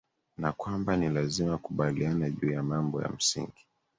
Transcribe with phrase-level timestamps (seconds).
[0.37, 3.67] na kwamba ni lazima wakubaliane juu ya mambo ya msingi